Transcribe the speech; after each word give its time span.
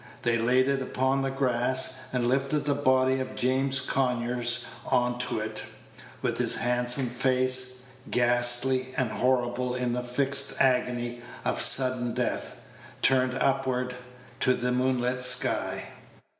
They 0.23 0.39
laid 0.39 0.67
it 0.67 0.81
upon 0.81 1.21
the 1.21 1.29
grass, 1.29 1.99
and 2.11 2.27
lifted 2.27 2.65
the 2.65 2.73
body 2.73 3.19
of 3.19 3.35
James 3.35 3.79
Conyers 3.79 4.65
on 4.87 5.19
to 5.19 5.39
it, 5.39 5.61
with 6.23 6.39
his 6.39 6.55
handsome 6.55 7.05
face 7.05 7.83
ghastly 8.09 8.95
and 8.97 9.11
horrible 9.11 9.75
in 9.75 9.93
the 9.93 10.01
fixed 10.01 10.59
agony 10.59 11.21
of 11.45 11.61
sudden 11.61 12.15
death 12.15 12.61
turned 13.03 13.35
upward 13.35 13.93
to 14.39 14.55
the 14.55 14.71
moonlit 14.71 15.21
sky. 15.21 15.85